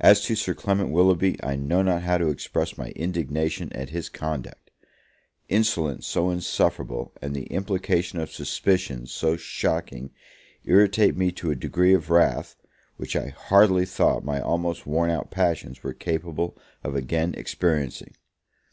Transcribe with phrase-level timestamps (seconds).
[0.00, 4.08] As to Sir Clement Willoughby, I know not how to express my indignation at his
[4.08, 4.72] conduct.
[5.48, 10.10] Insolence so insufferable, and the implication of suspicions so shocking,
[10.64, 12.56] irritate me to a degree of wrath,
[12.96, 18.14] which I hardly thought my almost worn out passions were capable of again experiencing.